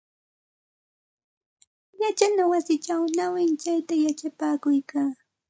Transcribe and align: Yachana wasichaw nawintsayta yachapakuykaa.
Yachana 2.01 2.43
wasichaw 2.51 3.03
nawintsayta 3.15 3.93
yachapakuykaa. 4.05 5.11